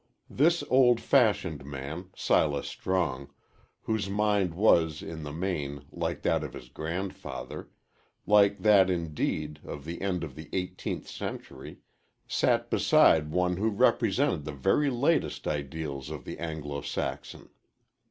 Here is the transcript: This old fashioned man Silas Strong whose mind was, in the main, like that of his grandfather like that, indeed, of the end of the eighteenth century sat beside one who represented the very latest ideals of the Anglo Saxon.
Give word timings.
This 0.31 0.63
old 0.67 0.99
fashioned 0.99 1.63
man 1.63 2.09
Silas 2.15 2.67
Strong 2.67 3.29
whose 3.83 4.09
mind 4.09 4.55
was, 4.55 5.03
in 5.03 5.21
the 5.21 5.31
main, 5.31 5.85
like 5.91 6.23
that 6.23 6.43
of 6.43 6.53
his 6.53 6.69
grandfather 6.69 7.69
like 8.25 8.57
that, 8.63 8.89
indeed, 8.89 9.59
of 9.63 9.85
the 9.85 10.01
end 10.01 10.23
of 10.23 10.33
the 10.33 10.49
eighteenth 10.53 11.07
century 11.07 11.81
sat 12.27 12.71
beside 12.71 13.29
one 13.29 13.57
who 13.57 13.69
represented 13.69 14.43
the 14.43 14.51
very 14.53 14.89
latest 14.89 15.47
ideals 15.47 16.09
of 16.09 16.25
the 16.25 16.39
Anglo 16.39 16.81
Saxon. 16.81 17.49